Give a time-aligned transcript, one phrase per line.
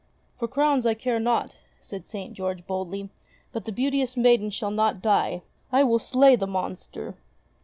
[0.39, 2.33] "For crowns I care not," said St.
[2.33, 3.09] George boldly,
[3.51, 5.43] "but the beauteous maiden shall not die.
[5.71, 7.13] I will slay the monster."